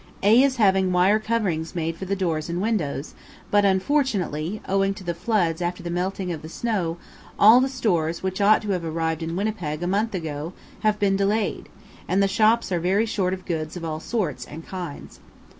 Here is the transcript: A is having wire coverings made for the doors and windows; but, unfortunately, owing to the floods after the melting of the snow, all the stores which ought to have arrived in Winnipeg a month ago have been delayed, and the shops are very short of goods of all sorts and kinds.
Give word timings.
A 0.23 0.41
is 0.41 0.55
having 0.55 0.91
wire 0.91 1.19
coverings 1.19 1.75
made 1.75 1.95
for 1.95 2.05
the 2.05 2.15
doors 2.15 2.49
and 2.49 2.59
windows; 2.59 3.13
but, 3.51 3.63
unfortunately, 3.65 4.59
owing 4.67 4.95
to 4.95 5.03
the 5.03 5.13
floods 5.13 5.61
after 5.61 5.83
the 5.83 5.91
melting 5.91 6.31
of 6.31 6.41
the 6.41 6.49
snow, 6.49 6.97
all 7.37 7.59
the 7.61 7.69
stores 7.69 8.23
which 8.23 8.41
ought 8.41 8.63
to 8.63 8.71
have 8.71 8.83
arrived 8.83 9.21
in 9.21 9.35
Winnipeg 9.35 9.83
a 9.83 9.85
month 9.85 10.15
ago 10.15 10.53
have 10.79 10.97
been 10.97 11.15
delayed, 11.15 11.69
and 12.07 12.17
the 12.23 12.27
shops 12.27 12.71
are 12.71 12.79
very 12.79 13.05
short 13.05 13.31
of 13.31 13.45
goods 13.45 13.77
of 13.77 13.85
all 13.85 13.99
sorts 13.99 14.43
and 14.43 14.65
kinds. 14.65 15.19